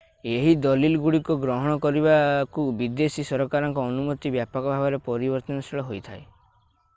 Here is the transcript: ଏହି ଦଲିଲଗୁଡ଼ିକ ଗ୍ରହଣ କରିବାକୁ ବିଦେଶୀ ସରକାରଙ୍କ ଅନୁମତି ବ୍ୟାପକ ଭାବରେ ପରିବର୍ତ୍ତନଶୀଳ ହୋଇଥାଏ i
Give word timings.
ଏହି 0.35 0.53
ଦଲିଲଗୁଡ଼ିକ 0.61 1.35
ଗ୍ରହଣ 1.43 1.75
କରିବାକୁ 1.83 2.65
ବିଦେଶୀ 2.79 3.27
ସରକାରଙ୍କ 3.31 3.85
ଅନୁମତି 3.91 4.33
ବ୍ୟାପକ 4.37 4.73
ଭାବରେ 4.77 5.01
ପରିବର୍ତ୍ତନଶୀଳ 5.11 5.85
ହୋଇଥାଏ 5.93 6.19
i 6.25 6.29